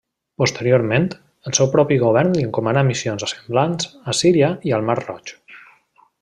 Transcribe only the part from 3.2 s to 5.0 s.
semblants a Síria i al Mar